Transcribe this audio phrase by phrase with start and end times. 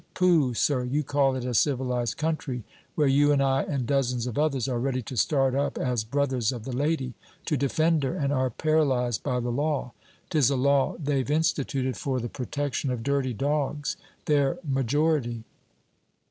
[0.15, 2.63] Pooh, sir; you call it a civilized country,
[2.95, 6.51] where you and I and dozens of others are ready to start up as brothers
[6.51, 7.13] of the lady,
[7.45, 9.93] to defend her, and are paralyzed by the Law.
[10.31, 13.95] 'Tis a law they've instituted for the protection of dirty dogs
[14.25, 15.43] their majority!'